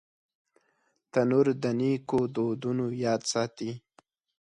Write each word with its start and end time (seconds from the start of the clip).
تنور 1.11 1.47
د 1.63 1.65
نیکو 1.79 2.19
دودونو 2.35 2.85
یاد 3.05 3.21
ساتي 3.31 3.71